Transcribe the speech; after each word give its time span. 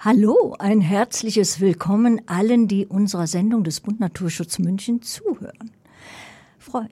Hallo, 0.00 0.54
ein 0.60 0.80
herzliches 0.80 1.58
Willkommen 1.58 2.22
allen, 2.28 2.68
die 2.68 2.86
unserer 2.86 3.26
Sendung 3.26 3.64
des 3.64 3.80
Bund 3.80 3.98
Naturschutz 3.98 4.60
München 4.60 5.02
zuhören. 5.02 5.72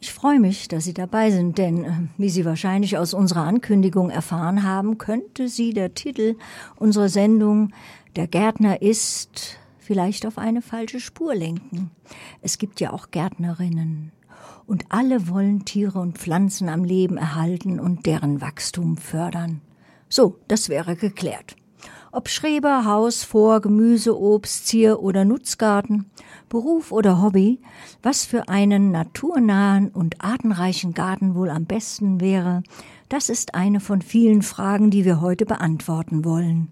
Ich 0.00 0.12
freue 0.12 0.40
mich, 0.40 0.66
dass 0.66 0.82
Sie 0.82 0.92
dabei 0.92 1.30
sind, 1.30 1.56
denn 1.56 1.84
äh, 1.84 1.90
wie 2.18 2.30
Sie 2.30 2.44
wahrscheinlich 2.44 2.98
aus 2.98 3.14
unserer 3.14 3.44
Ankündigung 3.44 4.10
erfahren 4.10 4.64
haben, 4.64 4.98
könnte 4.98 5.48
Sie 5.48 5.72
der 5.72 5.94
Titel 5.94 6.34
unserer 6.74 7.08
Sendung 7.08 7.70
Der 8.16 8.26
Gärtner 8.26 8.82
ist 8.82 9.56
vielleicht 9.78 10.26
auf 10.26 10.36
eine 10.36 10.60
falsche 10.60 10.98
Spur 10.98 11.32
lenken. 11.32 11.92
Es 12.42 12.58
gibt 12.58 12.80
ja 12.80 12.92
auch 12.92 13.12
Gärtnerinnen. 13.12 14.10
Und 14.66 14.86
alle 14.88 15.28
wollen 15.28 15.64
Tiere 15.64 16.00
und 16.00 16.18
Pflanzen 16.18 16.68
am 16.68 16.82
Leben 16.82 17.18
erhalten 17.18 17.78
und 17.78 18.04
deren 18.04 18.40
Wachstum 18.40 18.96
fördern. 18.96 19.60
So, 20.08 20.40
das 20.48 20.68
wäre 20.68 20.96
geklärt. 20.96 21.54
Ob 22.12 22.28
Schreber, 22.28 22.84
Haus, 22.84 23.24
Vor, 23.24 23.60
Gemüse, 23.60 24.18
Obst, 24.18 24.66
Zier 24.66 25.02
oder 25.02 25.24
Nutzgarten, 25.24 26.10
Beruf 26.48 26.92
oder 26.92 27.20
Hobby, 27.20 27.60
was 28.02 28.24
für 28.24 28.48
einen 28.48 28.90
naturnahen 28.90 29.88
und 29.88 30.24
artenreichen 30.24 30.94
Garten 30.94 31.34
wohl 31.34 31.50
am 31.50 31.64
besten 31.64 32.20
wäre, 32.20 32.62
das 33.08 33.28
ist 33.28 33.54
eine 33.54 33.80
von 33.80 34.02
vielen 34.02 34.42
Fragen, 34.42 34.90
die 34.90 35.04
wir 35.04 35.20
heute 35.20 35.46
beantworten 35.46 36.24
wollen. 36.24 36.68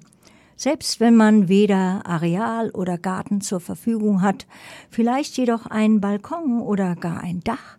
Selbst 0.56 1.00
wenn 1.00 1.16
man 1.16 1.48
weder 1.48 2.06
Areal 2.06 2.70
oder 2.70 2.96
Garten 2.96 3.40
zur 3.40 3.60
Verfügung 3.60 4.22
hat, 4.22 4.46
vielleicht 4.88 5.36
jedoch 5.36 5.66
einen 5.66 6.00
Balkon 6.00 6.60
oder 6.60 6.94
gar 6.94 7.20
ein 7.20 7.40
Dach, 7.40 7.76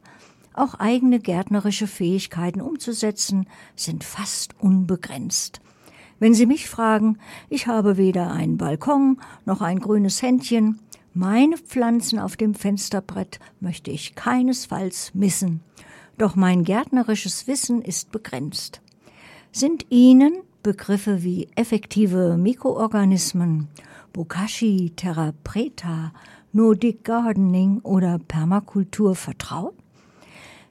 auch 0.53 0.75
eigene 0.75 1.19
gärtnerische 1.19 1.88
Fähigkeiten 1.88 2.61
umzusetzen, 2.61 3.47
sind 3.75 4.03
fast 4.03 4.55
unbegrenzt. 4.59 5.61
Wenn 6.19 6.33
Sie 6.33 6.45
mich 6.45 6.69
fragen, 6.69 7.17
ich 7.49 7.67
habe 7.67 7.97
weder 7.97 8.31
einen 8.31 8.57
Balkon 8.57 9.17
noch 9.45 9.61
ein 9.61 9.79
grünes 9.79 10.21
Händchen. 10.21 10.79
Meine 11.13 11.57
Pflanzen 11.57 12.19
auf 12.19 12.38
dem 12.38 12.55
Fensterbrett 12.55 13.39
möchte 13.59 13.91
ich 13.91 14.16
keinesfalls 14.16 15.11
missen. 15.13 15.61
Doch 16.17 16.35
mein 16.35 16.63
gärtnerisches 16.63 17.47
Wissen 17.47 17.81
ist 17.81 18.11
begrenzt. 18.11 18.81
Sind 19.52 19.85
Ihnen 19.89 20.33
Begriffe 20.63 21.22
wie 21.23 21.47
effektive 21.55 22.38
Mikroorganismen, 22.38 23.67
Bokashi, 24.13 24.94
Terra 24.95 25.33
Preta, 25.44 26.13
Nordic 26.53 27.03
Gardening 27.03 27.79
oder 27.81 28.17
Permakultur 28.17 29.16
vertraut? 29.16 29.75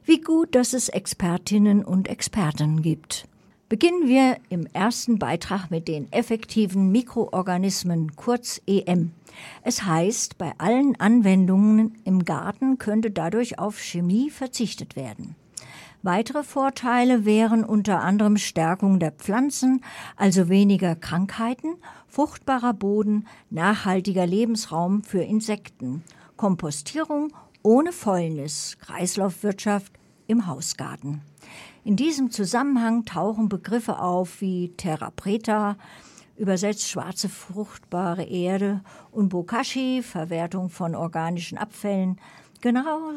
Wie 0.03 0.21
gut, 0.21 0.53
dass 0.55 0.73
es 0.73 0.89
Expertinnen 0.89 1.83
und 1.85 2.07
Experten 2.07 2.81
gibt. 2.81 3.27
Beginnen 3.67 4.07
wir 4.07 4.37
im 4.49 4.67
ersten 4.73 5.17
Beitrag 5.17 5.71
mit 5.71 5.87
den 5.87 6.11
effektiven 6.11 6.91
Mikroorganismen, 6.91 8.15
kurz 8.15 8.61
EM. 8.67 9.11
Es 9.63 9.83
heißt, 9.83 10.37
bei 10.37 10.53
allen 10.59 10.99
Anwendungen 10.99 11.97
im 12.03 12.25
Garten 12.25 12.77
könnte 12.77 13.09
dadurch 13.09 13.57
auf 13.57 13.79
Chemie 13.79 14.29
verzichtet 14.29 14.95
werden. 14.95 15.35
Weitere 16.03 16.43
Vorteile 16.43 17.25
wären 17.25 17.63
unter 17.63 18.01
anderem 18.01 18.37
Stärkung 18.37 18.99
der 18.99 19.11
Pflanzen, 19.11 19.81
also 20.15 20.47
weniger 20.47 20.95
Krankheiten, 20.95 21.73
fruchtbarer 22.07 22.73
Boden, 22.73 23.25
nachhaltiger 23.49 24.27
Lebensraum 24.27 25.01
für 25.01 25.23
Insekten, 25.23 26.03
Kompostierung 26.37 27.33
ohne 27.63 27.91
Fäulnis, 27.91 28.77
Kreislaufwirtschaft 28.79 29.91
im 30.27 30.47
Hausgarten. 30.47 31.21
In 31.83 31.95
diesem 31.95 32.31
Zusammenhang 32.31 33.05
tauchen 33.05 33.49
Begriffe 33.49 33.99
auf 33.99 34.41
wie 34.41 34.73
Terra 34.77 35.11
Preta, 35.11 35.77
übersetzt 36.37 36.87
schwarze 36.87 37.29
fruchtbare 37.29 38.23
Erde, 38.23 38.81
und 39.11 39.29
Bokashi, 39.29 40.01
Verwertung 40.01 40.69
von 40.69 40.95
organischen 40.95 41.57
Abfällen. 41.57 42.19
Genau, 42.61 43.11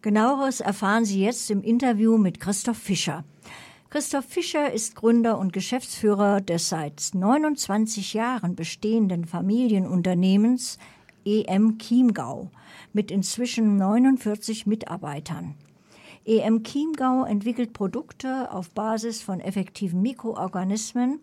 genaueres 0.00 0.60
erfahren 0.60 1.04
Sie 1.04 1.22
jetzt 1.22 1.50
im 1.50 1.62
Interview 1.62 2.16
mit 2.16 2.40
Christoph 2.40 2.78
Fischer. 2.78 3.24
Christoph 3.90 4.26
Fischer 4.26 4.72
ist 4.72 4.94
Gründer 4.94 5.38
und 5.38 5.52
Geschäftsführer 5.52 6.42
des 6.42 6.68
seit 6.68 7.10
29 7.14 8.12
Jahren 8.12 8.54
bestehenden 8.54 9.24
Familienunternehmens 9.24 10.78
EM 11.24 11.78
Chiemgau 11.78 12.50
mit 12.92 13.10
inzwischen 13.10 13.76
49 13.76 14.66
Mitarbeitern. 14.66 15.54
EM 16.24 16.62
Chiemgau 16.62 17.24
entwickelt 17.24 17.72
Produkte 17.72 18.52
auf 18.52 18.70
Basis 18.70 19.22
von 19.22 19.40
effektiven 19.40 20.02
Mikroorganismen, 20.02 21.20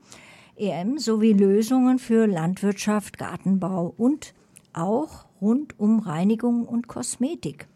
EM 0.56 0.98
sowie 0.98 1.34
Lösungen 1.34 2.00
für 2.00 2.28
Landwirtschaft, 2.28 3.18
Gartenbau 3.18 3.94
und 3.98 4.34
auch 4.74 5.26
rund 5.42 5.80
um 5.80 6.00
Reinigung 6.00 6.66
und 6.66 6.88
Kosmetik. 6.88 7.68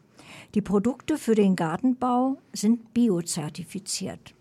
Die 0.55 0.61
Produkte 0.61 1.17
für 1.17 1.35
den 1.35 1.55
Gartenbau 1.55 2.37
sind 2.53 2.93
biozertifiziert. 2.93 4.33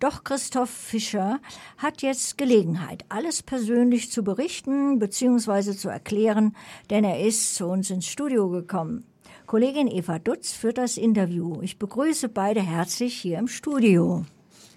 Doch 0.00 0.24
Christoph 0.24 0.70
Fischer 0.70 1.40
hat 1.76 2.00
jetzt 2.00 2.38
Gelegenheit, 2.38 3.04
alles 3.10 3.42
persönlich 3.42 4.10
zu 4.10 4.24
berichten 4.24 4.98
bzw. 4.98 5.76
zu 5.76 5.90
erklären, 5.90 6.56
denn 6.88 7.04
er 7.04 7.20
ist 7.20 7.54
zu 7.54 7.66
uns 7.66 7.90
ins 7.90 8.06
Studio 8.06 8.48
gekommen. 8.48 9.04
Kollegin 9.50 9.88
Eva 9.88 10.20
Dutz 10.20 10.52
führt 10.52 10.78
das 10.78 10.96
Interview. 10.96 11.60
Ich 11.60 11.76
begrüße 11.76 12.28
beide 12.28 12.62
herzlich 12.62 13.16
hier 13.16 13.36
im 13.36 13.48
Studio. 13.48 14.24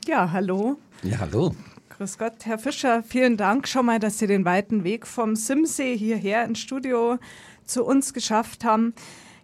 Ja, 0.08 0.32
hallo. 0.32 0.78
Ja, 1.04 1.20
hallo. 1.20 1.54
Grüß 1.90 2.18
Gott, 2.18 2.44
Herr 2.46 2.58
Fischer, 2.58 3.04
vielen 3.04 3.38
Dank 3.38 3.68
schon 3.68 3.86
mal, 3.86 4.00
dass 4.00 4.18
Sie 4.18 4.26
den 4.26 4.46
weiten 4.46 4.84
Weg 4.84 5.06
vom 5.06 5.36
Simsee 5.36 5.96
hierher 5.96 6.44
ins 6.44 6.58
Studio 6.58 7.20
zu 7.66 7.86
uns 7.86 8.16
geschafft 8.16 8.64
haben. 8.64 8.96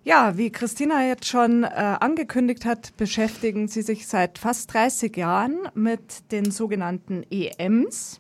Ja, 0.04 0.36
wie 0.36 0.50
Christina 0.50 1.06
jetzt 1.06 1.28
schon 1.28 1.64
äh, 1.64 1.68
angekündigt 1.68 2.66
hat, 2.66 2.98
beschäftigen 2.98 3.68
Sie 3.68 3.84
sich 3.84 4.08
seit 4.08 4.40
fast 4.40 4.74
30 4.74 5.16
Jahren 5.16 5.60
mit 5.76 6.32
den 6.32 6.50
sogenannten 6.50 7.22
EMs. 7.30 8.20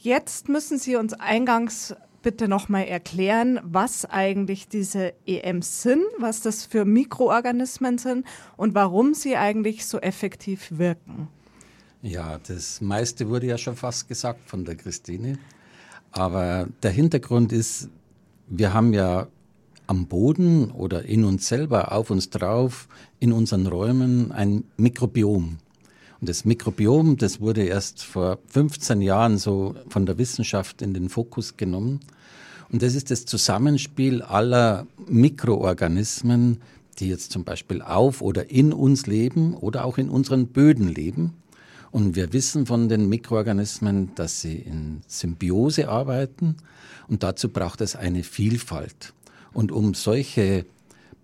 Jetzt 0.00 0.50
müssen 0.50 0.76
Sie 0.76 0.96
uns 0.96 1.14
eingangs 1.14 1.96
bitte 2.26 2.48
nochmal 2.48 2.86
erklären, 2.88 3.60
was 3.62 4.04
eigentlich 4.04 4.66
diese 4.66 5.12
EMs 5.28 5.82
sind, 5.82 6.02
was 6.18 6.40
das 6.40 6.64
für 6.64 6.84
Mikroorganismen 6.84 7.98
sind 7.98 8.26
und 8.56 8.74
warum 8.74 9.14
sie 9.14 9.36
eigentlich 9.36 9.86
so 9.86 10.00
effektiv 10.00 10.76
wirken? 10.76 11.28
Ja, 12.02 12.40
das 12.44 12.80
meiste 12.80 13.28
wurde 13.28 13.46
ja 13.46 13.56
schon 13.56 13.76
fast 13.76 14.08
gesagt 14.08 14.40
von 14.50 14.64
der 14.64 14.74
Christine. 14.74 15.38
Aber 16.10 16.66
der 16.82 16.90
Hintergrund 16.90 17.52
ist, 17.52 17.90
wir 18.48 18.74
haben 18.74 18.92
ja 18.92 19.28
am 19.86 20.08
Boden 20.08 20.72
oder 20.72 21.04
in 21.04 21.24
uns 21.24 21.46
selber, 21.46 21.92
auf 21.92 22.10
uns 22.10 22.28
drauf, 22.28 22.88
in 23.20 23.30
unseren 23.30 23.68
Räumen 23.68 24.32
ein 24.32 24.64
Mikrobiom. 24.76 25.58
Und 26.20 26.28
das 26.28 26.44
Mikrobiom, 26.44 27.16
das 27.16 27.40
wurde 27.40 27.64
erst 27.64 28.02
vor 28.02 28.38
15 28.48 29.02
Jahren 29.02 29.38
so 29.38 29.74
von 29.88 30.06
der 30.06 30.18
Wissenschaft 30.18 30.82
in 30.82 30.94
den 30.94 31.08
Fokus 31.08 31.56
genommen. 31.56 32.00
Und 32.70 32.82
das 32.82 32.94
ist 32.94 33.10
das 33.10 33.26
Zusammenspiel 33.26 34.22
aller 34.22 34.86
Mikroorganismen, 35.06 36.58
die 36.98 37.08
jetzt 37.08 37.32
zum 37.32 37.44
Beispiel 37.44 37.82
auf 37.82 38.22
oder 38.22 38.50
in 38.50 38.72
uns 38.72 39.06
leben 39.06 39.54
oder 39.54 39.84
auch 39.84 39.98
in 39.98 40.08
unseren 40.08 40.48
Böden 40.48 40.88
leben. 40.88 41.34
Und 41.90 42.16
wir 42.16 42.32
wissen 42.32 42.66
von 42.66 42.88
den 42.88 43.08
Mikroorganismen, 43.08 44.14
dass 44.14 44.40
sie 44.40 44.56
in 44.56 45.02
Symbiose 45.06 45.88
arbeiten 45.88 46.56
und 47.08 47.22
dazu 47.22 47.48
braucht 47.48 47.80
es 47.80 47.96
eine 47.96 48.22
Vielfalt. 48.22 49.12
Und 49.52 49.72
um 49.72 49.94
solche 49.94 50.66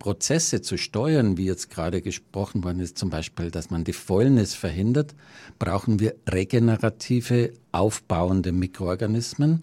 Prozesse 0.02 0.62
zu 0.62 0.78
steuern, 0.78 1.36
wie 1.36 1.44
jetzt 1.44 1.70
gerade 1.70 2.02
gesprochen 2.02 2.64
worden 2.64 2.80
ist, 2.80 2.98
zum 2.98 3.08
Beispiel, 3.08 3.52
dass 3.52 3.70
man 3.70 3.84
die 3.84 3.92
Fäulnis 3.92 4.52
verhindert, 4.52 5.14
brauchen 5.60 6.00
wir 6.00 6.16
regenerative, 6.28 7.52
aufbauende 7.70 8.50
Mikroorganismen. 8.50 9.62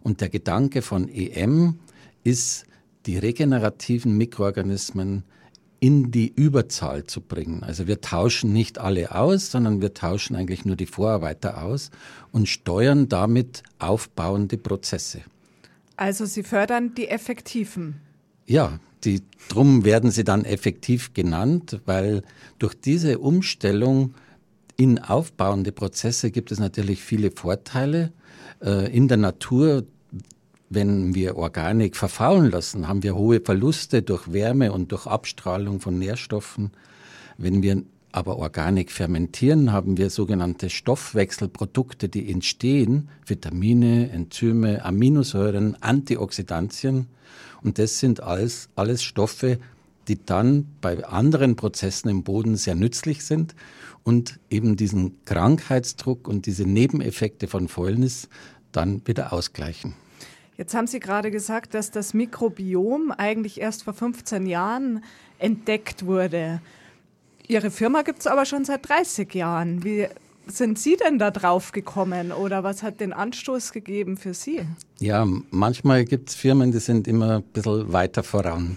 Und 0.00 0.20
der 0.20 0.28
Gedanke 0.28 0.82
von 0.82 1.08
EM 1.08 1.80
ist, 2.22 2.66
die 3.06 3.18
regenerativen 3.18 4.16
Mikroorganismen 4.16 5.24
in 5.80 6.12
die 6.12 6.32
Überzahl 6.36 7.02
zu 7.06 7.20
bringen. 7.20 7.64
Also 7.64 7.88
wir 7.88 8.00
tauschen 8.00 8.52
nicht 8.52 8.78
alle 8.78 9.12
aus, 9.12 9.50
sondern 9.50 9.82
wir 9.82 9.92
tauschen 9.92 10.36
eigentlich 10.36 10.64
nur 10.64 10.76
die 10.76 10.86
Vorarbeiter 10.86 11.64
aus 11.64 11.90
und 12.30 12.48
steuern 12.48 13.08
damit 13.08 13.64
aufbauende 13.80 14.56
Prozesse. 14.56 15.22
Also 15.96 16.26
Sie 16.26 16.44
fördern 16.44 16.94
die 16.94 17.08
effektiven. 17.08 18.00
Ja, 18.50 18.80
die, 19.04 19.22
drum 19.48 19.84
werden 19.84 20.10
sie 20.10 20.24
dann 20.24 20.44
effektiv 20.44 21.14
genannt, 21.14 21.80
weil 21.86 22.22
durch 22.58 22.74
diese 22.74 23.20
Umstellung 23.20 24.14
in 24.76 24.98
aufbauende 24.98 25.70
Prozesse 25.70 26.32
gibt 26.32 26.50
es 26.50 26.58
natürlich 26.58 27.00
viele 27.00 27.30
Vorteile. 27.30 28.10
Äh, 28.60 28.92
in 28.92 29.06
der 29.06 29.18
Natur, 29.18 29.84
wenn 30.68 31.14
wir 31.14 31.36
Organik 31.36 31.94
verfaulen 31.94 32.50
lassen, 32.50 32.88
haben 32.88 33.04
wir 33.04 33.14
hohe 33.14 33.40
Verluste 33.40 34.02
durch 34.02 34.32
Wärme 34.32 34.72
und 34.72 34.90
durch 34.90 35.06
Abstrahlung 35.06 35.78
von 35.78 36.00
Nährstoffen. 36.00 36.72
Wenn 37.38 37.62
wir 37.62 37.84
aber 38.10 38.36
Organik 38.36 38.90
fermentieren, 38.90 39.70
haben 39.70 39.96
wir 39.96 40.10
sogenannte 40.10 40.70
Stoffwechselprodukte, 40.70 42.08
die 42.08 42.28
entstehen, 42.28 43.10
Vitamine, 43.24 44.10
Enzyme, 44.10 44.84
Aminosäuren, 44.84 45.80
Antioxidantien. 45.80 47.06
Und 47.62 47.78
das 47.78 47.98
sind 47.98 48.22
alles, 48.22 48.68
alles 48.76 49.02
Stoffe, 49.02 49.58
die 50.08 50.24
dann 50.24 50.66
bei 50.80 51.04
anderen 51.04 51.56
Prozessen 51.56 52.08
im 52.08 52.22
Boden 52.22 52.56
sehr 52.56 52.74
nützlich 52.74 53.24
sind 53.24 53.54
und 54.02 54.40
eben 54.48 54.76
diesen 54.76 55.24
Krankheitsdruck 55.24 56.26
und 56.26 56.46
diese 56.46 56.64
Nebeneffekte 56.64 57.46
von 57.48 57.68
Fäulnis 57.68 58.28
dann 58.72 59.02
wieder 59.06 59.32
ausgleichen. 59.32 59.94
Jetzt 60.56 60.74
haben 60.74 60.86
Sie 60.86 61.00
gerade 61.00 61.30
gesagt, 61.30 61.74
dass 61.74 61.90
das 61.90 62.12
Mikrobiom 62.12 63.12
eigentlich 63.12 63.60
erst 63.60 63.84
vor 63.84 63.94
15 63.94 64.46
Jahren 64.46 65.02
entdeckt 65.38 66.04
wurde. 66.04 66.60
Ihre 67.48 67.70
Firma 67.70 68.02
gibt 68.02 68.20
es 68.20 68.26
aber 68.26 68.44
schon 68.44 68.64
seit 68.64 68.88
30 68.88 69.34
Jahren. 69.34 69.84
Wie 69.84 70.06
sind 70.50 70.78
Sie 70.78 70.96
denn 70.96 71.18
da 71.18 71.30
drauf 71.30 71.72
gekommen 71.72 72.32
oder 72.32 72.62
was 72.62 72.82
hat 72.82 73.00
den 73.00 73.12
Anstoß 73.12 73.72
gegeben 73.72 74.16
für 74.16 74.34
Sie? 74.34 74.60
Ja, 74.98 75.26
manchmal 75.50 76.04
gibt 76.04 76.30
es 76.30 76.34
Firmen, 76.34 76.72
die 76.72 76.78
sind 76.78 77.08
immer 77.08 77.36
ein 77.36 77.42
bisschen 77.42 77.92
weiter 77.92 78.22
voran, 78.22 78.76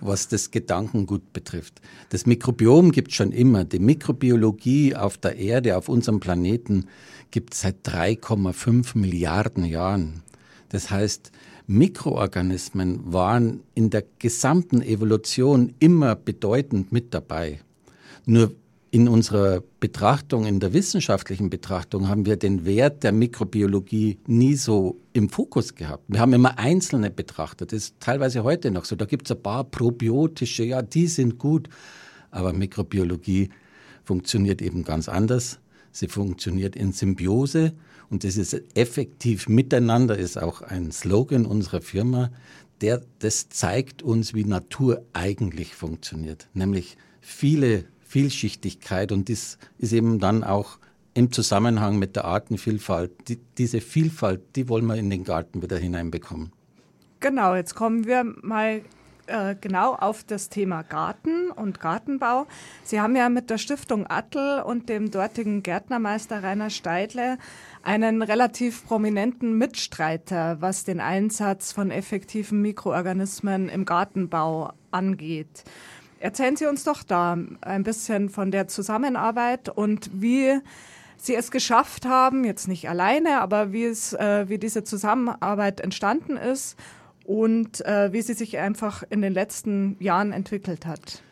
was 0.00 0.28
das 0.28 0.50
Gedankengut 0.50 1.32
betrifft. 1.32 1.80
Das 2.10 2.26
Mikrobiom 2.26 2.92
gibt 2.92 3.10
es 3.10 3.16
schon 3.16 3.32
immer. 3.32 3.64
Die 3.64 3.78
Mikrobiologie 3.78 4.94
auf 4.94 5.16
der 5.16 5.36
Erde, 5.36 5.76
auf 5.76 5.88
unserem 5.88 6.20
Planeten, 6.20 6.86
gibt 7.30 7.54
es 7.54 7.62
seit 7.62 7.86
3,5 7.86 8.98
Milliarden 8.98 9.64
Jahren. 9.64 10.22
Das 10.68 10.90
heißt, 10.90 11.32
Mikroorganismen 11.66 13.12
waren 13.12 13.60
in 13.74 13.90
der 13.90 14.04
gesamten 14.18 14.82
Evolution 14.82 15.74
immer 15.78 16.16
bedeutend 16.16 16.92
mit 16.92 17.14
dabei. 17.14 17.60
Nur 18.26 18.54
in 18.92 19.08
unserer 19.08 19.62
Betrachtung, 19.80 20.44
in 20.44 20.60
der 20.60 20.74
wissenschaftlichen 20.74 21.48
Betrachtung, 21.48 22.08
haben 22.08 22.26
wir 22.26 22.36
den 22.36 22.66
Wert 22.66 23.02
der 23.02 23.12
Mikrobiologie 23.12 24.18
nie 24.26 24.54
so 24.54 25.00
im 25.14 25.30
Fokus 25.30 25.74
gehabt. 25.74 26.04
Wir 26.08 26.20
haben 26.20 26.34
immer 26.34 26.58
Einzelne 26.58 27.10
betrachtet. 27.10 27.72
Das 27.72 27.84
ist 27.84 28.00
teilweise 28.00 28.44
heute 28.44 28.70
noch 28.70 28.84
so. 28.84 28.94
Da 28.94 29.06
gibt 29.06 29.26
es 29.26 29.34
ein 29.34 29.42
paar 29.42 29.64
probiotische, 29.64 30.64
ja, 30.64 30.82
die 30.82 31.06
sind 31.06 31.38
gut. 31.38 31.70
Aber 32.30 32.52
Mikrobiologie 32.52 33.48
funktioniert 34.04 34.60
eben 34.60 34.84
ganz 34.84 35.08
anders. 35.08 35.58
Sie 35.90 36.08
funktioniert 36.08 36.76
in 36.76 36.92
Symbiose 36.92 37.72
und 38.10 38.24
das 38.24 38.36
ist 38.36 38.60
effektiv 38.74 39.48
miteinander, 39.48 40.18
ist 40.18 40.36
auch 40.36 40.60
ein 40.60 40.92
Slogan 40.92 41.46
unserer 41.46 41.80
Firma, 41.80 42.30
der 42.82 43.00
das 43.20 43.48
zeigt 43.48 44.02
uns, 44.02 44.34
wie 44.34 44.44
Natur 44.44 45.02
eigentlich 45.14 45.74
funktioniert, 45.74 46.48
nämlich 46.52 46.98
viele 47.20 47.84
Vielschichtigkeit 48.12 49.10
und 49.10 49.30
das 49.30 49.56
ist 49.78 49.92
eben 49.92 50.18
dann 50.18 50.44
auch 50.44 50.78
im 51.14 51.32
Zusammenhang 51.32 51.98
mit 51.98 52.14
der 52.14 52.26
Artenvielfalt. 52.26 53.10
Die, 53.28 53.38
diese 53.56 53.80
Vielfalt, 53.80 54.42
die 54.54 54.68
wollen 54.68 54.84
wir 54.84 54.96
in 54.96 55.08
den 55.08 55.24
Garten 55.24 55.62
wieder 55.62 55.78
hineinbekommen. 55.78 56.52
Genau, 57.20 57.54
jetzt 57.54 57.74
kommen 57.74 58.06
wir 58.06 58.24
mal 58.24 58.82
äh, 59.28 59.54
genau 59.58 59.94
auf 59.94 60.24
das 60.24 60.50
Thema 60.50 60.82
Garten 60.82 61.50
und 61.50 61.80
Gartenbau. 61.80 62.46
Sie 62.84 63.00
haben 63.00 63.16
ja 63.16 63.30
mit 63.30 63.48
der 63.48 63.56
Stiftung 63.56 64.04
Attel 64.06 64.60
und 64.60 64.90
dem 64.90 65.10
dortigen 65.10 65.62
Gärtnermeister 65.62 66.42
Rainer 66.42 66.68
Steidle 66.68 67.38
einen 67.82 68.20
relativ 68.20 68.86
prominenten 68.86 69.56
Mitstreiter, 69.56 70.60
was 70.60 70.84
den 70.84 71.00
Einsatz 71.00 71.72
von 71.72 71.90
effektiven 71.90 72.60
Mikroorganismen 72.60 73.70
im 73.70 73.86
Gartenbau 73.86 74.74
angeht. 74.90 75.64
Erzählen 76.22 76.54
Sie 76.54 76.66
uns 76.66 76.84
doch 76.84 77.02
da 77.02 77.36
ein 77.62 77.82
bisschen 77.82 78.28
von 78.28 78.52
der 78.52 78.68
Zusammenarbeit 78.68 79.68
und 79.68 80.08
wie 80.14 80.60
Sie 81.16 81.34
es 81.34 81.50
geschafft 81.50 82.06
haben, 82.06 82.44
jetzt 82.44 82.68
nicht 82.68 82.88
alleine, 82.88 83.40
aber 83.40 83.72
wie 83.72 83.84
es, 83.84 84.12
äh, 84.12 84.48
wie 84.48 84.58
diese 84.58 84.84
Zusammenarbeit 84.84 85.80
entstanden 85.80 86.36
ist 86.36 86.76
und 87.24 87.84
äh, 87.84 88.12
wie 88.12 88.22
sie 88.22 88.34
sich 88.34 88.58
einfach 88.58 89.02
in 89.10 89.20
den 89.20 89.32
letzten 89.32 89.96
Jahren 89.98 90.32
entwickelt 90.32 90.86
hat. 90.86 91.22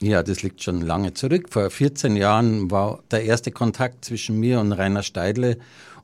Ja, 0.00 0.22
das 0.22 0.42
liegt 0.42 0.62
schon 0.62 0.82
lange 0.82 1.14
zurück. 1.14 1.48
Vor 1.50 1.70
14 1.70 2.16
Jahren 2.16 2.70
war 2.70 3.00
der 3.10 3.24
erste 3.24 3.50
Kontakt 3.50 4.04
zwischen 4.04 4.38
mir 4.38 4.60
und 4.60 4.72
Rainer 4.72 5.02
Steidle 5.02 5.56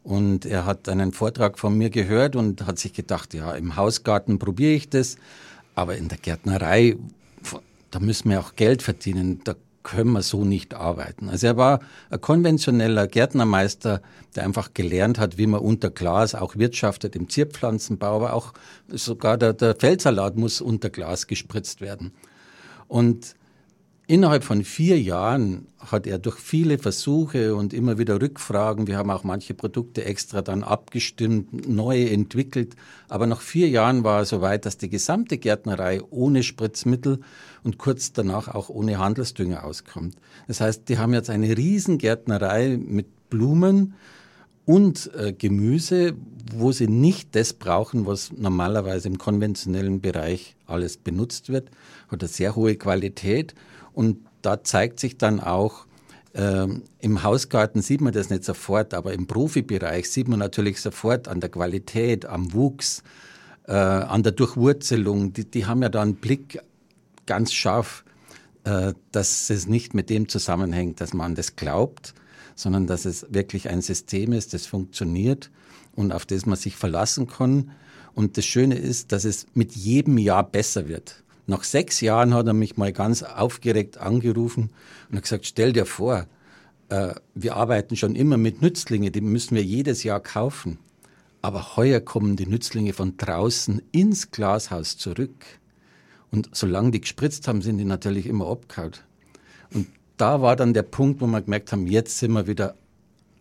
und 0.03 0.47
er 0.47 0.65
hat 0.65 0.89
einen 0.89 1.13
Vortrag 1.13 1.59
von 1.59 1.77
mir 1.77 1.91
gehört 1.91 2.37
und 2.37 2.67
hat 2.67 2.79
sich 2.79 2.95
gedacht, 2.95 3.35
ja, 3.35 3.53
im 3.53 3.77
Hausgarten 3.77 4.39
probiere 4.39 4.73
ich 4.73 4.89
das, 4.89 5.17
aber 5.75 5.97
in 5.97 6.09
der 6.09 6.19
Gärtnerei, 6.19 6.97
da 7.91 7.99
müssen 7.99 8.31
wir 8.31 8.41
auch 8.41 8.55
Geld 8.57 8.83
verdienen, 8.83 9.41
da 9.45 9.55
können 9.83 10.13
wir 10.13 10.23
so 10.23 10.45
nicht 10.45 10.75
arbeiten. 10.75 11.31
Also 11.31 11.47
er 11.47 11.57
war 11.57 11.81
ein 12.11 12.21
konventioneller 12.21 13.07
Gärtnermeister, 13.07 14.03
der 14.35 14.45
einfach 14.45 14.75
gelernt 14.75 15.19
hat, 15.19 15.39
wie 15.39 15.47
man 15.47 15.61
unter 15.61 15.91
Glas 15.91 16.35
auch 16.35 16.57
wirtschaftet 16.57 17.17
im 17.17 17.29
Zierpflanzenbau, 17.29 18.17
aber 18.17 18.35
auch 18.35 18.53
sogar 18.89 19.39
der, 19.39 19.55
der 19.55 19.75
Feldsalat 19.75 20.37
muss 20.37 20.61
unter 20.61 20.91
Glas 20.91 21.27
gespritzt 21.27 21.81
werden. 21.81 22.13
Und 22.89 23.35
Innerhalb 24.11 24.43
von 24.43 24.65
vier 24.65 25.01
Jahren 25.01 25.69
hat 25.79 26.05
er 26.05 26.19
durch 26.19 26.37
viele 26.37 26.79
Versuche 26.79 27.55
und 27.55 27.73
immer 27.73 27.97
wieder 27.97 28.21
Rückfragen, 28.21 28.89
wir 28.89 28.99
haben 28.99 29.09
auch 29.09 29.23
manche 29.23 29.55
Produkte 29.55 30.05
extra 30.05 30.43
dann 30.43 30.65
abgestimmt, 30.65 31.69
neue 31.69 32.11
entwickelt, 32.11 32.75
aber 33.09 33.29
nach 33.29 33.41
vier 33.41 33.69
Jahren 33.69 34.03
war 34.03 34.19
er 34.19 34.25
so 34.25 34.41
weit, 34.41 34.67
dass 34.67 34.79
die 34.79 34.89
gesamte 34.89 35.39
Gärtnerei 35.39 36.01
ohne 36.11 36.43
Spritzmittel 36.43 37.21
und 37.63 37.79
kurz 37.79 38.13
danach 38.13 38.49
auch 38.49 38.69
ohne 38.69 38.99
Handelsdünger 38.99 39.63
auskommt. 39.63 40.17
Das 40.49 40.61
heißt, 40.61 40.89
die 40.89 40.99
haben 40.99 41.15
jetzt 41.15 41.31
eine 41.31 41.57
riesen 41.57 41.99
Gärtnerei 41.99 42.81
mit 42.85 43.31
Blumen 43.31 43.95
und 44.67 45.09
äh, 45.15 45.33
Gemüse, 45.33 46.15
wo 46.53 46.73
sie 46.73 46.89
nicht 46.89 47.37
das 47.37 47.53
brauchen, 47.53 48.07
was 48.07 48.33
normalerweise 48.33 49.07
im 49.07 49.19
konventionellen 49.19 50.01
Bereich 50.01 50.57
alles 50.67 50.97
benutzt 50.97 51.49
wird, 51.49 51.71
hat 52.09 52.23
eine 52.23 52.29
sehr 52.29 52.57
hohe 52.57 52.75
Qualität 52.75 53.55
und 53.93 54.19
da 54.43 54.65
zeigt 54.65 55.01
sich 55.01 55.19
dann 55.19 55.41
auch, 55.41 55.87
ähm, 56.33 56.85
Im 57.01 57.23
Hausgarten 57.23 57.83
sieht 57.83 58.01
man 58.01 58.13
das 58.13 58.31
nicht 58.31 58.45
sofort, 58.45 58.95
aber 58.95 59.13
im 59.13 59.27
Profibereich 59.27 60.11
sieht 60.11 60.29
man 60.29 60.39
natürlich 60.39 60.81
sofort 60.81 61.27
an 61.27 61.41
der 61.41 61.51
Qualität, 61.51 62.25
am 62.25 62.53
Wuchs, 62.53 63.03
äh, 63.67 63.73
an 63.73 64.23
der 64.23 64.33
Durchwurzelung. 64.33 65.33
Die, 65.33 65.45
die, 65.45 65.67
haben 65.67 65.83
ja 65.83 65.89
da 65.89 66.03
einen 66.03 66.17
Blick 66.17 66.61
ganz 67.27 67.53
scharf, 67.53 68.05
äh, 68.65 68.93
dass 69.11 69.51
es 69.51 69.67
nicht 69.67 69.93
mit 69.93 70.09
dem 70.09 70.29
zusammenhängt, 70.29 71.01
dass 71.01 71.15
man 71.15 71.35
das 71.35 71.57
glaubt, 71.57 72.15
sondern 72.55 72.87
dass 72.87 73.07
es 73.07 73.27
wirklich 73.31 73.69
ein 73.69 73.83
System 73.83 74.33
ist, 74.33 74.55
das 74.55 74.67
funktioniert 74.67 75.51
und 75.97 76.13
auf 76.13 76.27
das 76.27 76.47
man 76.47 76.57
sich 76.57 76.77
verlassen 76.77 77.27
kann. 77.27 77.73
Und 78.15 78.37
das 78.37 78.45
Schöne 78.45 78.77
ist, 78.77 79.11
dass 79.11 79.25
es 79.25 79.47
mit 79.55 79.75
jedem 79.75 80.17
Jahr 80.19 80.45
besser 80.45 80.87
wird. 80.89 81.25
Nach 81.51 81.65
sechs 81.65 82.01
Jahren 82.01 82.33
hat 82.33 82.47
er 82.47 82.53
mich 82.53 82.77
mal 82.77 82.93
ganz 82.93 83.25
aufgeregt 83.25 83.99
angerufen 83.99 84.71
und 85.09 85.17
hat 85.17 85.25
gesagt, 85.25 85.47
stell 85.47 85.73
dir 85.73 85.85
vor, 85.85 86.29
äh, 86.91 87.15
wir 87.35 87.57
arbeiten 87.57 87.97
schon 87.97 88.15
immer 88.15 88.37
mit 88.37 88.63
Nützlingen, 88.63 89.11
die 89.11 89.21
müssen 89.21 89.57
wir 89.57 89.65
jedes 89.65 90.05
Jahr 90.05 90.21
kaufen. 90.21 90.79
Aber 91.43 91.77
heuer 91.77 91.99
kommen 91.99 92.37
die 92.37 92.47
Nützlinge 92.47 92.93
von 92.93 93.17
draußen 93.17 93.83
ins 93.91 94.31
Glashaus 94.31 94.97
zurück. 94.97 95.45
Und 96.31 96.51
solange 96.53 96.93
die 96.93 97.01
gespritzt 97.01 97.49
haben, 97.49 97.63
sind 97.63 97.79
die 97.79 97.85
natürlich 97.85 98.27
immer 98.27 98.47
abgehaut. 98.47 99.03
Und 99.75 99.89
da 100.19 100.43
war 100.43 100.55
dann 100.55 100.73
der 100.73 100.85
Punkt, 100.85 101.21
wo 101.21 101.27
wir 101.27 101.43
gemerkt 101.43 101.73
haben, 101.73 101.89
jetzt 101.89 102.19
sind 102.19 102.31
wir 102.31 102.47
wieder 102.47 102.77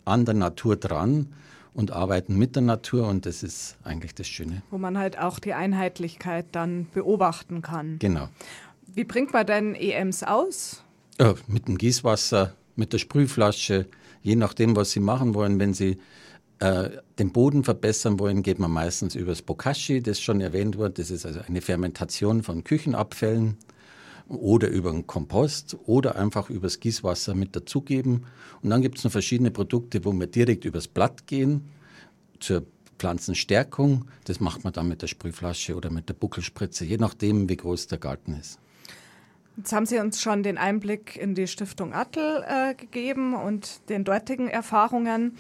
an 0.06 0.26
der 0.26 0.34
Natur 0.34 0.78
dran 0.78 1.28
und 1.74 1.92
arbeiten 1.92 2.38
mit 2.38 2.56
der 2.56 2.64
Natur 2.64 3.08
und 3.08 3.26
das 3.26 3.44
ist 3.44 3.78
eigentlich 3.84 4.16
das 4.16 4.28
Schöne. 4.28 4.62
Wo 4.72 4.78
man 4.78 4.98
halt 4.98 5.20
auch 5.20 5.40
die 5.40 5.54
Einheitlichkeit 5.54 6.48
dann 6.52 6.88
beobachten 6.94 7.62
kann. 7.62 8.00
Genau. 8.00 8.30
Wie 8.88 9.04
bringt 9.04 9.34
man 9.34 9.46
denn 9.46 9.76
EMs 9.76 10.24
aus? 10.24 10.84
Ja, 11.20 11.36
mit 11.48 11.68
dem 11.68 11.78
Gießwasser, 11.78 12.54
mit 12.76 12.94
der 12.94 12.98
Sprühflasche, 12.98 13.88
je 14.22 14.36
nachdem, 14.36 14.76
was 14.76 14.92
Sie 14.92 15.00
machen 15.00 15.34
wollen. 15.36 15.60
Wenn 15.60 15.74
Sie 15.74 15.98
äh, 16.60 16.90
den 17.20 17.32
Boden 17.32 17.64
verbessern 17.64 18.20
wollen, 18.20 18.44
geht 18.44 18.60
man 18.60 18.72
meistens 18.72 19.16
über 19.16 19.32
das 19.32 19.42
Bokashi, 19.42 20.02
das 20.02 20.20
schon 20.20 20.42
erwähnt 20.42 20.78
wurde. 20.78 20.96
Das 20.96 21.12
ist 21.12 21.26
also 21.26 21.42
eine 21.48 21.62
Fermentation 21.62 22.44
von 22.44 22.64
Küchenabfällen 22.64 23.58
oder 24.30 24.70
über 24.70 24.92
einen 24.92 25.08
Kompost 25.08 25.78
oder 25.86 26.16
einfach 26.16 26.50
übers 26.50 26.80
Gießwasser 26.80 27.36
mit 27.36 27.56
dazugeben. 27.56 28.26
Und 28.62 28.70
dann 28.70 28.82
gibt 28.82 28.98
es 28.98 29.04
noch 29.04 29.12
verschiedene 29.12 29.52
Produkte, 29.52 30.06
wo 30.06 30.14
wir 30.14 30.28
direkt 30.28 30.66
übers 30.66 30.88
Blatt 30.88 31.28
gehen 31.28 31.70
zur 32.40 32.66
Pflanzenstärkung. 33.00 34.06
Das 34.26 34.40
macht 34.40 34.64
man 34.64 34.74
dann 34.74 34.88
mit 34.88 35.02
der 35.02 35.08
Sprühflasche 35.08 35.76
oder 35.76 35.90
mit 35.90 36.10
der 36.10 36.14
Buckelspritze, 36.14 36.86
je 36.86 36.98
nachdem, 36.98 37.50
wie 37.50 37.58
groß 37.58 37.88
der 37.88 37.98
Garten 37.98 38.34
ist. 38.34 38.60
Jetzt 39.58 39.74
haben 39.74 39.86
Sie 39.86 40.00
uns 40.00 40.22
schon 40.22 40.44
den 40.44 40.58
Einblick 40.58 41.18
in 41.18 41.36
die 41.36 41.48
Stiftung 41.48 41.94
Attel 41.94 42.46
äh, 42.48 42.76
gegeben 42.76 43.34
und 43.36 43.90
den 43.90 44.06
dortigen 44.06 44.48
Erfahrungen. 44.48 45.36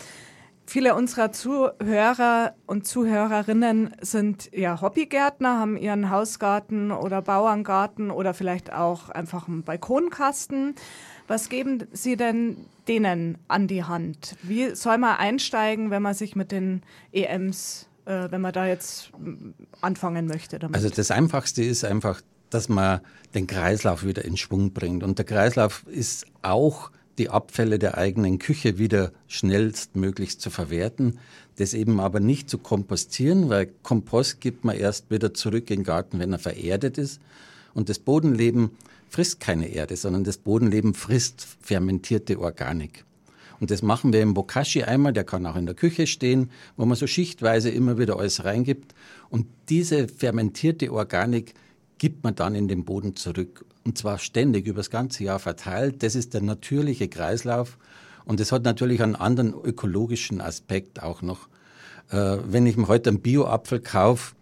Viele 0.69 0.93
unserer 0.93 1.31
Zuhörer 1.31 2.53
und 2.67 2.85
Zuhörerinnen 2.85 3.95
sind 4.01 4.51
ja 4.53 4.79
Hobbygärtner, 4.79 5.57
haben 5.57 5.77
ihren 5.77 6.11
Hausgarten 6.11 6.91
oder 6.91 7.23
Bauerngarten 7.23 8.11
oder 8.11 8.35
vielleicht 8.35 8.71
auch 8.71 9.09
einfach 9.09 9.47
einen 9.47 9.63
Balkonkasten. 9.63 10.75
Was 11.27 11.49
geben 11.49 11.87
Sie 11.91 12.17
denn 12.17 12.67
denen 12.87 13.39
an 13.47 13.65
die 13.65 13.83
Hand? 13.83 14.35
Wie 14.43 14.75
soll 14.75 14.99
man 14.99 15.17
einsteigen, 15.17 15.89
wenn 15.89 16.03
man 16.03 16.13
sich 16.13 16.35
mit 16.35 16.51
den 16.51 16.83
EMs, 17.13 17.89
äh, 18.05 18.29
wenn 18.29 18.41
man 18.41 18.53
da 18.53 18.67
jetzt 18.67 19.11
mm, 19.17 19.53
anfangen 19.81 20.27
möchte? 20.27 20.59
Damit? 20.59 20.75
Also 20.75 20.89
das 20.89 21.09
Einfachste 21.09 21.63
ist 21.63 21.83
einfach, 21.83 22.21
dass 22.51 22.69
man 22.69 23.01
den 23.33 23.47
Kreislauf 23.47 24.05
wieder 24.05 24.23
in 24.23 24.37
Schwung 24.37 24.71
bringt. 24.71 25.03
Und 25.03 25.17
der 25.17 25.25
Kreislauf 25.25 25.83
ist 25.87 26.27
auch 26.43 26.91
die 27.19 27.29
Abfälle 27.29 27.77
der 27.77 27.97
eigenen 27.97 28.39
Küche 28.39 28.77
wieder 28.77 29.11
schnellstmöglichst 29.27 30.41
zu 30.41 30.49
verwerten, 30.49 31.19
das 31.57 31.73
eben 31.73 31.99
aber 31.99 32.19
nicht 32.19 32.49
zu 32.49 32.57
kompostieren, 32.57 33.49
weil 33.49 33.69
Kompost 33.83 34.41
gibt 34.41 34.63
man 34.63 34.77
erst 34.77 35.11
wieder 35.11 35.33
zurück 35.33 35.69
in 35.69 35.79
den 35.79 35.83
Garten, 35.83 36.19
wenn 36.19 36.31
er 36.31 36.39
vererdet 36.39 36.97
ist. 36.97 37.19
Und 37.73 37.89
das 37.89 37.99
Bodenleben 37.99 38.71
frisst 39.09 39.39
keine 39.39 39.67
Erde, 39.67 39.95
sondern 39.95 40.23
das 40.23 40.37
Bodenleben 40.37 40.93
frisst 40.93 41.45
fermentierte 41.61 42.39
Organik. 42.39 43.05
Und 43.59 43.71
das 43.71 43.81
machen 43.81 44.13
wir 44.13 44.21
im 44.21 44.33
Bokashi 44.33 44.83
einmal, 44.83 45.11
der 45.11 45.25
kann 45.25 45.45
auch 45.45 45.57
in 45.57 45.65
der 45.65 45.75
Küche 45.75 46.07
stehen, 46.07 46.49
wo 46.77 46.85
man 46.85 46.95
so 46.95 47.07
schichtweise 47.07 47.69
immer 47.69 47.97
wieder 47.97 48.17
alles 48.17 48.45
reingibt. 48.45 48.95
Und 49.29 49.47
diese 49.67 50.07
fermentierte 50.07 50.93
Organik 50.93 51.53
gibt 51.99 52.23
man 52.23 52.33
dann 52.33 52.55
in 52.55 52.67
den 52.67 52.85
Boden 52.85 53.15
zurück 53.15 53.65
und 53.85 53.97
zwar 53.97 54.17
ständig 54.17 54.65
über 54.65 54.77
das 54.77 54.89
ganze 54.89 55.23
Jahr 55.23 55.39
verteilt. 55.39 56.01
Das 56.01 56.15
ist 56.15 56.33
der 56.33 56.41
natürliche 56.41 57.07
Kreislauf 57.07 57.77
und 58.25 58.39
es 58.39 58.51
hat 58.51 58.63
natürlich 58.63 59.03
einen 59.03 59.15
anderen 59.15 59.53
ökologischen 59.53 60.41
Aspekt 60.41 61.03
auch 61.03 61.21
noch. 61.21 61.47
Äh, 62.09 62.37
wenn 62.47 62.65
ich 62.65 62.77
mir 62.77 62.87
heute 62.87 63.11
einen 63.11 63.21
Bio-Apfel 63.21 63.79
kaufe, 63.79 64.35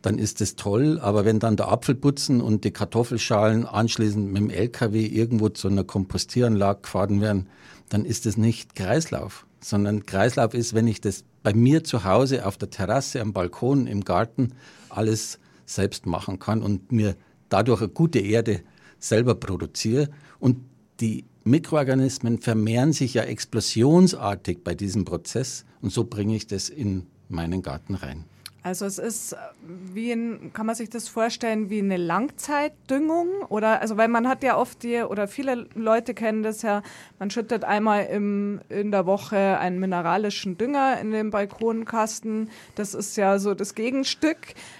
dann 0.00 0.18
ist 0.18 0.40
das 0.40 0.56
toll, 0.56 0.98
aber 1.00 1.24
wenn 1.24 1.38
dann 1.38 1.56
der 1.56 1.68
Apfelputzen 1.68 2.40
und 2.40 2.64
die 2.64 2.72
Kartoffelschalen 2.72 3.66
anschließend 3.66 4.32
mit 4.32 4.42
dem 4.42 4.50
LKW 4.50 5.06
irgendwo 5.06 5.48
zu 5.48 5.68
einer 5.68 5.84
Kompostieranlage 5.84 6.82
gefahren 6.82 7.20
werden, 7.20 7.46
dann 7.88 8.04
ist 8.04 8.26
das 8.26 8.36
nicht 8.36 8.74
Kreislauf, 8.74 9.46
sondern 9.60 10.04
Kreislauf 10.04 10.54
ist, 10.54 10.74
wenn 10.74 10.88
ich 10.88 11.00
das 11.00 11.24
bei 11.42 11.54
mir 11.54 11.84
zu 11.84 12.04
Hause 12.04 12.46
auf 12.46 12.56
der 12.56 12.70
Terrasse, 12.70 13.20
am 13.20 13.32
Balkon, 13.32 13.86
im 13.86 14.04
Garten 14.04 14.54
alles 14.88 15.38
selbst 15.66 16.06
machen 16.06 16.38
kann 16.38 16.62
und 16.62 16.92
mir 16.92 17.16
dadurch 17.48 17.80
eine 17.80 17.90
gute 17.90 18.18
Erde 18.18 18.62
selber 18.98 19.34
produziere. 19.34 20.08
Und 20.38 20.58
die 21.00 21.24
Mikroorganismen 21.44 22.40
vermehren 22.40 22.92
sich 22.92 23.14
ja 23.14 23.22
explosionsartig 23.22 24.62
bei 24.62 24.74
diesem 24.74 25.04
Prozess 25.04 25.64
und 25.80 25.92
so 25.92 26.04
bringe 26.04 26.36
ich 26.36 26.46
das 26.46 26.68
in 26.68 27.06
meinen 27.28 27.62
Garten 27.62 27.94
rein. 27.94 28.24
Also 28.64 28.86
es 28.86 28.98
ist 28.98 29.36
wie 29.64 30.12
ein, 30.12 30.52
kann 30.52 30.66
man 30.66 30.76
sich 30.76 30.88
das 30.88 31.08
vorstellen 31.08 31.68
wie 31.68 31.80
eine 31.80 31.96
Langzeitdüngung 31.96 33.28
oder 33.48 33.80
also 33.80 33.96
weil 33.96 34.06
man 34.06 34.28
hat 34.28 34.44
ja 34.44 34.56
oft 34.56 34.84
die 34.84 35.02
oder 35.02 35.26
viele 35.26 35.66
Leute 35.74 36.14
kennen 36.14 36.44
das 36.44 36.62
ja, 36.62 36.82
man 37.18 37.30
schüttet 37.30 37.64
einmal 37.64 38.04
im, 38.04 38.60
in 38.68 38.92
der 38.92 39.04
Woche 39.04 39.58
einen 39.58 39.80
mineralischen 39.80 40.58
Dünger 40.58 41.00
in 41.00 41.10
den 41.10 41.30
Balkonkasten. 41.30 42.50
Das 42.76 42.94
ist 42.94 43.16
ja 43.16 43.40
so 43.40 43.54
das 43.54 43.74
Gegenstück. 43.74 44.38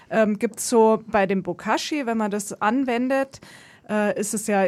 Ähm, 0.09 0.39
Gibt 0.39 0.59
es 0.59 0.69
so 0.69 1.03
bei 1.07 1.25
dem 1.25 1.43
Bokashi, 1.43 2.05
wenn 2.05 2.17
man 2.17 2.31
das 2.31 2.61
anwendet, 2.61 3.41
äh, 3.89 4.17
ist 4.17 4.33
es 4.33 4.47
ja 4.47 4.63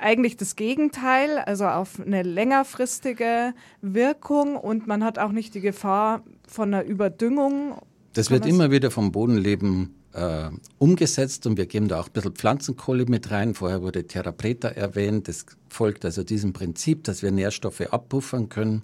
eigentlich 0.00 0.36
das 0.36 0.56
Gegenteil, 0.56 1.38
also 1.38 1.66
auf 1.66 2.00
eine 2.00 2.22
längerfristige 2.22 3.54
Wirkung 3.80 4.56
und 4.56 4.86
man 4.86 5.04
hat 5.04 5.18
auch 5.18 5.32
nicht 5.32 5.54
die 5.54 5.60
Gefahr 5.60 6.22
von 6.46 6.74
einer 6.74 6.84
Überdüngung. 6.84 7.76
Das 8.14 8.30
wird 8.30 8.44
immer 8.44 8.70
wieder 8.70 8.90
vom 8.90 9.10
Bodenleben 9.10 9.94
äh, 10.12 10.50
umgesetzt 10.78 11.46
und 11.46 11.56
wir 11.56 11.66
geben 11.66 11.88
da 11.88 12.00
auch 12.00 12.08
ein 12.08 12.12
bisschen 12.12 12.34
Pflanzenkohle 12.34 13.06
mit 13.06 13.30
rein. 13.30 13.54
Vorher 13.54 13.80
wurde 13.82 14.06
Therapreta 14.06 14.68
erwähnt. 14.68 15.28
Das 15.28 15.46
folgt 15.68 16.04
also 16.04 16.22
diesem 16.22 16.52
Prinzip, 16.52 17.04
dass 17.04 17.22
wir 17.22 17.30
Nährstoffe 17.30 17.80
abpuffern 17.80 18.50
können. 18.50 18.82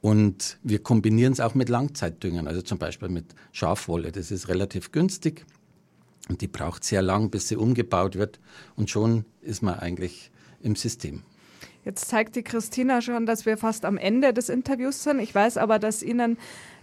Und 0.00 0.58
wir 0.62 0.80
kombinieren 0.80 1.32
es 1.32 1.40
auch 1.40 1.54
mit 1.54 1.68
Langzeitdüngern, 1.68 2.48
also 2.48 2.62
zum 2.62 2.78
Beispiel 2.78 3.08
mit 3.08 3.34
Schafwolle. 3.52 4.12
Das 4.12 4.30
ist 4.30 4.48
relativ 4.48 4.92
günstig. 4.92 5.44
Und 6.28 6.40
die 6.40 6.48
braucht 6.48 6.84
sehr 6.84 7.02
lang, 7.02 7.30
bis 7.30 7.48
sie 7.48 7.56
umgebaut 7.56 8.16
wird. 8.16 8.40
Und 8.76 8.90
schon 8.90 9.24
ist 9.40 9.62
man 9.62 9.78
eigentlich 9.78 10.30
im 10.60 10.76
System. 10.76 11.22
Jetzt 11.84 12.08
zeigt 12.08 12.36
die 12.36 12.44
Christina 12.44 13.00
schon, 13.00 13.26
dass 13.26 13.44
wir 13.44 13.56
fast 13.56 13.84
am 13.84 13.96
Ende 13.96 14.32
des 14.32 14.48
Interviews 14.48 15.02
sind. 15.02 15.18
Ich 15.18 15.34
weiß 15.34 15.56
aber, 15.56 15.80
dass 15.80 16.02
Ihnen 16.02 16.38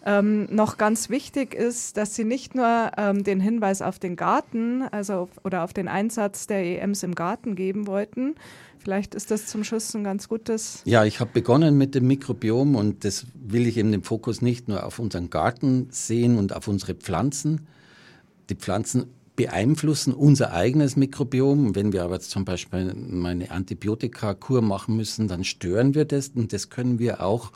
ähm, 0.05 0.47
noch 0.49 0.77
ganz 0.77 1.09
wichtig 1.09 1.53
ist, 1.53 1.97
dass 1.97 2.15
Sie 2.15 2.23
nicht 2.23 2.55
nur 2.55 2.91
ähm, 2.97 3.23
den 3.23 3.39
Hinweis 3.39 3.81
auf 3.81 3.99
den 3.99 4.15
Garten, 4.15 4.83
also 4.83 5.13
auf, 5.13 5.29
oder 5.43 5.63
auf 5.63 5.73
den 5.73 5.87
Einsatz 5.87 6.47
der 6.47 6.63
EMs 6.63 7.03
im 7.03 7.15
Garten 7.15 7.55
geben 7.55 7.87
wollten. 7.87 8.35
Vielleicht 8.79 9.13
ist 9.13 9.29
das 9.29 9.45
zum 9.47 9.65
Schluss 9.65 9.93
ein 9.93 10.05
ganz 10.05 10.29
gutes. 10.29 10.81
Ja, 10.85 11.03
ich 11.03 11.19
habe 11.19 11.31
begonnen 11.33 11.77
mit 11.77 11.95
dem 11.95 12.07
Mikrobiom 12.07 12.75
und 12.75 13.03
das 13.03 13.25
will 13.35 13.67
ich 13.67 13.77
eben 13.77 13.91
den 13.91 14.03
Fokus 14.03 14.41
nicht 14.41 14.69
nur 14.69 14.85
auf 14.85 14.99
unseren 14.99 15.29
Garten 15.29 15.87
sehen 15.91 16.37
und 16.37 16.55
auf 16.55 16.67
unsere 16.69 16.95
Pflanzen. 16.95 17.67
Die 18.49 18.55
Pflanzen 18.55 19.07
beeinflussen 19.35 20.13
unser 20.13 20.53
eigenes 20.53 20.95
Mikrobiom. 20.95 21.75
Wenn 21.75 21.91
wir 21.93 22.03
aber 22.03 22.19
zum 22.21 22.45
Beispiel 22.45 22.93
eine 23.23 23.51
Antibiotika-Kur 23.51 24.61
machen 24.61 24.95
müssen, 24.95 25.27
dann 25.27 25.43
stören 25.43 25.93
wir 25.93 26.05
das 26.05 26.29
und 26.29 26.53
das 26.53 26.69
können 26.69 26.99
wir 26.99 27.21
auch 27.21 27.51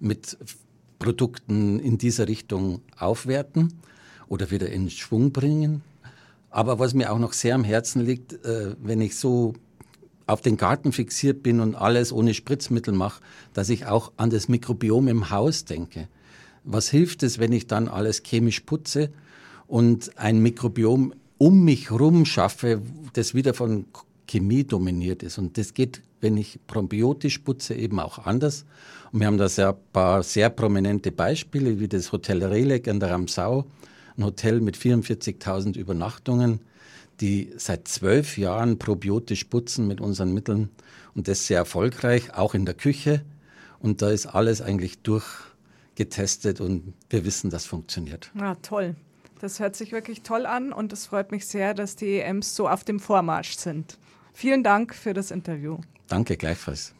mit 0.00 0.36
Produkten 0.98 1.78
in 1.78 1.98
dieser 1.98 2.28
Richtung 2.28 2.80
aufwerten 2.98 3.74
oder 4.28 4.50
wieder 4.50 4.70
in 4.70 4.90
Schwung 4.90 5.32
bringen. 5.32 5.82
Aber 6.50 6.78
was 6.78 6.94
mir 6.94 7.12
auch 7.12 7.18
noch 7.18 7.32
sehr 7.32 7.54
am 7.54 7.64
Herzen 7.64 8.04
liegt, 8.04 8.44
äh, 8.44 8.74
wenn 8.82 9.00
ich 9.00 9.16
so 9.16 9.54
auf 10.26 10.40
den 10.42 10.56
Garten 10.56 10.92
fixiert 10.92 11.42
bin 11.42 11.60
und 11.60 11.74
alles 11.74 12.12
ohne 12.12 12.34
Spritzmittel 12.34 12.92
mache, 12.92 13.22
dass 13.54 13.70
ich 13.70 13.86
auch 13.86 14.12
an 14.16 14.30
das 14.30 14.48
Mikrobiom 14.48 15.08
im 15.08 15.30
Haus 15.30 15.64
denke. 15.64 16.08
Was 16.64 16.88
hilft 16.88 17.22
es, 17.22 17.38
wenn 17.38 17.52
ich 17.52 17.66
dann 17.66 17.88
alles 17.88 18.22
chemisch 18.22 18.60
putze 18.60 19.10
und 19.66 20.18
ein 20.18 20.40
Mikrobiom 20.40 21.14
um 21.38 21.64
mich 21.64 21.90
herum 21.90 22.26
schaffe, 22.26 22.82
das 23.14 23.34
wieder 23.34 23.54
von 23.54 23.86
Chemie 24.28 24.64
dominiert 24.64 25.22
ist. 25.22 25.38
Und 25.38 25.58
das 25.58 25.74
geht, 25.74 26.02
wenn 26.20 26.36
ich 26.36 26.60
probiotisch 26.66 27.38
putze, 27.38 27.74
eben 27.74 27.98
auch 27.98 28.18
anders. 28.18 28.64
Und 29.10 29.20
wir 29.20 29.26
haben 29.26 29.38
da 29.38 29.48
sehr, 29.48 29.72
paar 29.72 30.22
sehr 30.22 30.50
prominente 30.50 31.10
Beispiele, 31.10 31.80
wie 31.80 31.88
das 31.88 32.12
Hotel 32.12 32.44
Relek 32.44 32.86
an 32.88 33.00
der 33.00 33.10
Ramsau, 33.10 33.64
ein 34.16 34.24
Hotel 34.24 34.60
mit 34.60 34.76
44.000 34.76 35.76
Übernachtungen, 35.76 36.60
die 37.20 37.52
seit 37.56 37.88
zwölf 37.88 38.38
Jahren 38.38 38.78
probiotisch 38.78 39.44
putzen 39.44 39.88
mit 39.88 40.00
unseren 40.00 40.34
Mitteln 40.34 40.68
und 41.14 41.26
das 41.26 41.46
sehr 41.46 41.58
erfolgreich, 41.58 42.34
auch 42.34 42.54
in 42.54 42.64
der 42.64 42.74
Küche. 42.74 43.24
Und 43.80 44.02
da 44.02 44.10
ist 44.10 44.26
alles 44.26 44.60
eigentlich 44.60 45.02
durchgetestet 45.02 46.60
und 46.60 46.94
wir 47.10 47.24
wissen, 47.24 47.50
das 47.50 47.64
funktioniert. 47.64 48.30
Ja, 48.38 48.54
toll. 48.56 48.94
Das 49.40 49.60
hört 49.60 49.76
sich 49.76 49.92
wirklich 49.92 50.22
toll 50.22 50.46
an 50.46 50.72
und 50.72 50.92
es 50.92 51.06
freut 51.06 51.30
mich 51.30 51.46
sehr, 51.46 51.72
dass 51.72 51.94
die 51.96 52.18
EMs 52.18 52.56
so 52.56 52.68
auf 52.68 52.82
dem 52.82 52.98
Vormarsch 52.98 53.56
sind. 53.56 53.96
Vielen 54.40 54.62
Dank 54.62 54.94
für 54.94 55.14
das 55.14 55.32
Interview. 55.32 55.78
Danke 56.06 56.36
gleichfalls. 56.36 56.94